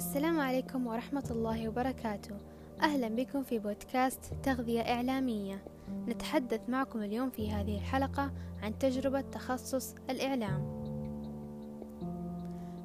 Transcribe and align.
السلام 0.00 0.40
عليكم 0.40 0.86
ورحمة 0.86 1.24
الله 1.30 1.68
وبركاته. 1.68 2.36
أهلا 2.82 3.08
بكم 3.08 3.42
في 3.42 3.58
بودكاست 3.58 4.34
تغذية 4.42 4.80
إعلامية. 4.80 5.64
نتحدث 6.08 6.60
معكم 6.68 7.02
اليوم 7.02 7.30
في 7.30 7.50
هذه 7.50 7.76
الحلقة 7.76 8.32
عن 8.62 8.78
تجربة 8.78 9.20
تخصص 9.20 9.94
الإعلام. 10.10 10.60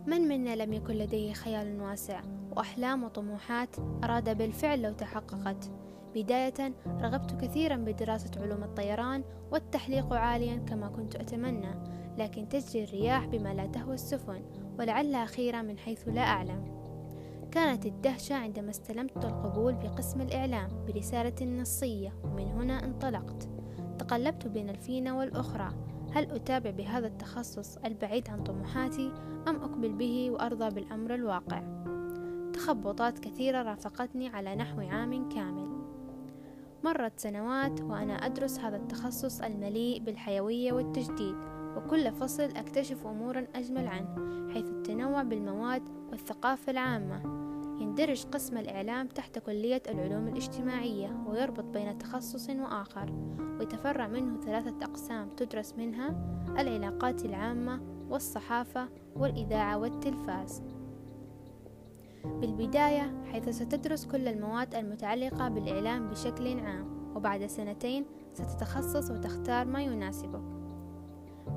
من 0.08 0.22
منا 0.22 0.56
لم 0.56 0.74
يكن 0.74 0.94
لديه 0.94 1.34
خيال 1.34 1.82
واسع 1.82 2.22
وأحلام 2.56 3.04
وطموحات 3.04 3.76
أراد 4.04 4.38
بالفعل 4.38 4.82
لو 4.82 4.94
تحققت. 4.94 5.72
بداية 6.16 6.74
رغبت 6.88 7.42
كثيرا 7.42 7.76
بدراسة 7.76 8.32
علوم 8.38 8.64
الطيران 8.64 9.24
والتحليق 9.52 10.14
عاليا 10.14 10.56
كما 10.56 10.88
كنت 10.88 11.16
أتمنى 11.16 11.76
لكن 12.18 12.50
تجري 12.50 12.84
الرياح 12.84 13.26
بما 13.26 13.54
لا 13.54 13.68
تهوى 13.68 13.94
السفن 13.94 14.42
ولعلها 14.80 15.26
خيرا 15.26 15.62
من 15.62 15.78
حيث 15.78 16.08
لا 16.08 16.22
أعلم. 16.22 16.75
كانت 17.56 17.86
الدهشة 17.86 18.36
عندما 18.36 18.70
استلمت 18.70 19.26
القبول 19.26 19.74
بقسم 19.74 20.22
الإعلام 20.22 20.86
برسالة 20.88 21.46
نصية 21.46 22.14
ومن 22.24 22.48
هنا 22.48 22.84
انطلقت. 22.84 23.50
تقلبت 24.00 24.48
بين 24.48 24.70
الفينة 24.70 25.18
والأخرى. 25.18 25.70
هل 26.14 26.32
أتابع 26.32 26.70
بهذا 26.70 27.08
التخصص 27.08 27.78
البعيد 27.78 28.30
عن 28.30 28.44
طموحاتي 28.44 29.12
أم 29.48 29.56
أقبل 29.56 29.94
به 29.94 30.32
وأرضى 30.32 30.70
بالأمر 30.70 31.14
الواقع؟ 31.14 31.64
تخبطات 32.54 33.20
كثيرة 33.20 33.64
رافقتني 33.64 34.28
على 34.28 34.56
نحو 34.56 34.82
عام 34.82 35.30
كامل. 35.30 35.70
مرت 36.84 37.20
سنوات 37.20 37.82
وأنا 37.82 38.14
أدرس 38.14 38.60
هذا 38.60 38.78
التخصص 38.78 39.42
المليء 39.42 40.00
بالحيوية 40.00 40.74
والتجديد 40.74 41.36
وكل 41.78 42.12
فصل 42.12 42.44
أكتشف 42.44 43.08
أمورا 43.08 43.48
أجمل 43.56 43.88
عنه 43.88 44.16
حيث 44.54 44.66
التنوع 44.66 45.24
بالمواد 45.24 45.84
والثقافة 46.12 46.72
العامة. 46.72 47.45
يندرج 48.00 48.26
قسم 48.26 48.58
الإعلام 48.58 49.08
تحت 49.08 49.40
كلية 49.40 49.82
العلوم 49.88 50.28
الاجتماعية 50.28 51.18
ويربط 51.28 51.64
بين 51.64 51.98
تخصص 51.98 52.50
وآخر 52.50 53.14
ويتفرع 53.60 54.08
منه 54.08 54.42
ثلاثة 54.42 54.86
أقسام 54.86 55.30
تدرس 55.30 55.74
منها 55.74 56.10
العلاقات 56.60 57.26
العامة 57.26 57.82
والصحافة 58.10 58.90
والإذاعة 59.16 59.78
والتلفاز. 59.78 60.64
بالبداية 62.26 63.24
حيث 63.32 63.50
ستدرس 63.50 64.06
كل 64.06 64.28
المواد 64.28 64.76
المتعلقة 64.76 65.50
بالإعلام 65.50 66.10
بشكل 66.10 66.60
عام 66.60 67.16
وبعد 67.16 67.46
سنتين 67.46 68.06
ستتخصص 68.34 69.12
وتختار 69.12 69.66
ما 69.66 69.82
يناسبك 69.82 70.44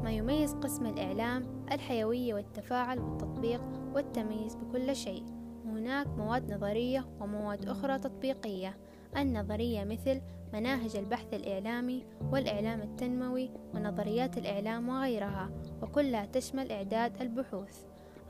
ما 0.02 0.10
يميز 0.10 0.54
قسم 0.54 0.86
الإعلام 0.86 1.64
الحيوية 1.72 2.34
والتفاعل 2.34 2.98
والتطبيق 2.98 3.62
والتمييز 3.94 4.54
بكل 4.54 4.96
شيء 4.96 5.38
هناك 5.64 6.06
مواد 6.06 6.52
نظرية 6.52 7.06
ومواد 7.20 7.68
أخرى 7.68 7.98
تطبيقية. 7.98 8.76
النظرية 9.16 9.84
مثل 9.84 10.20
مناهج 10.52 10.96
البحث 10.96 11.34
الإعلامي 11.34 12.04
والإعلام 12.32 12.80
التنموي 12.82 13.50
ونظريات 13.74 14.38
الإعلام 14.38 14.88
وغيرها 14.88 15.50
وكلها 15.82 16.26
تشمل 16.26 16.72
إعداد 16.72 17.20
البحوث. 17.22 17.84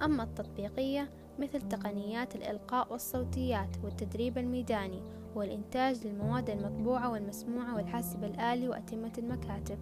أما 0.05 0.23
التطبيقية 0.23 1.11
مثل 1.39 1.61
تقنيات 1.61 2.37
الإلقاء 2.37 2.93
والصوتيات 2.93 3.77
والتدريب 3.85 4.39
الميداني 4.39 5.03
والإنتاج 5.35 6.07
للمواد 6.07 6.51
المطبوعة 6.51 7.11
والمسموعة 7.11 7.77
والحاسب 7.77 8.25
الآلي 8.25 8.69
وأتمة 8.69 9.13
المكاتب. 9.19 9.79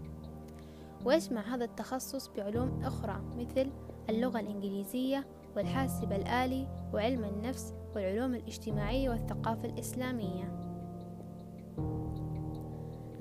ويجمع 1.05 1.55
هذا 1.55 1.65
التخصص 1.65 2.31
بعلوم 2.37 2.83
أخرى 2.85 3.21
مثل 3.39 3.71
اللغة 4.11 4.41
الإنجليزية 4.41 5.27
والحاسب 5.57 6.13
الآلي 6.13 6.69
وعلم 6.95 7.25
النفس 7.25 7.75
والعلوم 7.95 8.35
الاجتماعية 8.35 9.11
والثقافة 9.11 9.69
الإسلامية. 9.69 10.53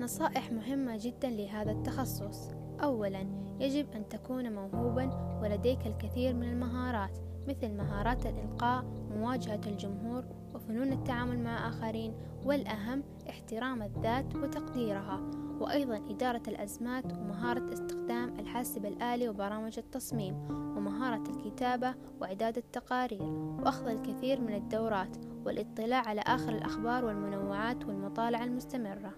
نصائح 0.00 0.52
مهمة 0.52 0.98
جدا 1.00 1.30
لهذا 1.30 1.72
التخصص. 1.72 2.50
أولا 2.82 3.26
يجب 3.60 3.86
أن 3.92 4.08
تكون 4.08 4.52
موهوبا 4.52 5.38
ولديك 5.42 5.86
الكثير 5.86 6.34
من 6.34 6.48
المهارات 6.48 7.18
مثل 7.48 7.72
مهارات 7.72 8.26
الإلقاء 8.26 8.84
مواجهة 9.10 9.60
الجمهور 9.66 10.24
وفنون 10.54 10.92
التعامل 10.92 11.38
مع 11.38 11.68
آخرين 11.68 12.14
والأهم 12.44 13.02
احترام 13.30 13.82
الذات 13.82 14.36
وتقديرها. 14.36 15.45
وأيضا 15.60 15.96
إدارة 15.96 16.42
الأزمات 16.48 17.04
ومهارة 17.12 17.72
استخدام 17.72 18.38
الحاسب 18.38 18.86
الآلي 18.86 19.28
وبرامج 19.28 19.78
التصميم 19.78 20.34
ومهارة 20.50 21.22
الكتابة 21.30 21.94
وإعداد 22.20 22.56
التقارير 22.56 23.22
وأخذ 23.60 23.86
الكثير 23.86 24.40
من 24.40 24.54
الدورات 24.54 25.16
والاطلاع 25.44 26.08
على 26.08 26.20
آخر 26.20 26.48
الأخبار 26.48 27.04
والمنوعات 27.04 27.84
والمطالعة 27.84 28.44
المستمرة. 28.44 29.12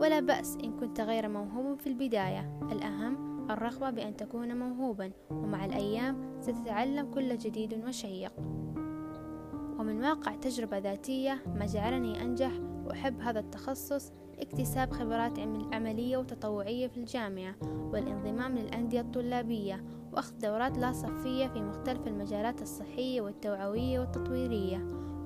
ولا 0.00 0.20
بأس 0.20 0.56
إن 0.64 0.76
كنت 0.76 1.00
غير 1.00 1.28
موهوب 1.28 1.80
في 1.80 1.86
البداية. 1.86 2.58
الأهم 2.72 3.50
الرغبة 3.50 3.90
بأن 3.90 4.16
تكون 4.16 4.56
موهوبا 4.58 5.10
ومع 5.30 5.64
الأيام 5.64 6.40
ستتعلم 6.40 7.10
كل 7.10 7.38
جديد 7.38 7.84
وشيق. 7.88 8.32
ومن 9.78 10.04
واقع 10.04 10.34
تجربة 10.34 10.78
ذاتية 10.78 11.42
ما 11.46 11.66
جعلني 11.66 12.22
أنجح 12.22 12.52
وأحب 12.86 13.20
هذا 13.20 13.40
التخصص 13.40 14.12
اكتساب 14.38 14.92
خبرات 14.92 15.38
عملية 15.72 16.16
وتطوعية 16.16 16.88
في 16.88 16.96
الجامعة 16.96 17.54
والانضمام 17.92 18.58
للأندية 18.58 19.00
الطلابية 19.00 19.84
وأخذ 20.12 20.38
دورات 20.38 20.78
لا 20.78 20.92
صفية 20.92 21.46
في 21.46 21.62
مختلف 21.62 22.06
المجالات 22.06 22.62
الصحية 22.62 23.20
والتوعوية 23.20 24.00
والتطويرية. 24.00 24.78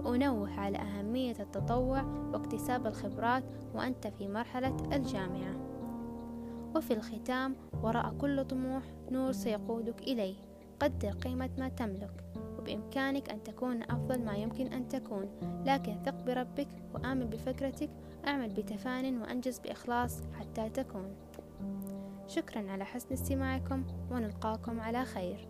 وأنوه 0.05 0.61
على 0.61 0.79
أهمية 0.79 1.35
التطوع 1.41 2.03
واكتساب 2.33 2.87
الخبرات 2.87 3.45
وأنت 3.75 4.07
في 4.07 4.29
مرحلة 4.29 4.77
الجامعة. 4.93 5.57
وفي 6.77 6.95
الختام 6.95 7.57
وراء 7.83 8.15
كل 8.21 8.45
طموح 8.45 8.83
نور 9.11 9.33
سيقودك 9.33 10.03
إليه. 10.03 10.35
قدر 10.81 11.11
قيمة 11.11 11.51
ما 11.59 11.69
تملك. 11.69 12.30
وبإمكانك 12.71 13.31
أن 13.31 13.43
تكون 13.43 13.83
أفضل 13.83 14.25
ما 14.25 14.37
يمكن 14.37 14.67
أن 14.67 14.89
تكون. 14.89 15.29
لكن 15.67 16.03
ثق 16.05 16.25
بربك 16.25 16.69
وآمن 16.95 17.27
بفكرتك 17.27 17.91
أعمل 18.27 18.49
بتفان 18.49 19.23
وأنجز 19.23 19.59
بإخلاص 19.59 20.23
حتى 20.39 20.69
تكون. 20.69 21.17
شكرا 22.27 22.71
على 22.71 22.85
حسن 22.85 23.13
استماعكم 23.13 23.85
ونلقاكم 24.11 24.81
على 24.81 25.05
خير. 25.05 25.49